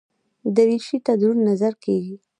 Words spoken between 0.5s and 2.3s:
دریشي ته دروند نظر کېږي.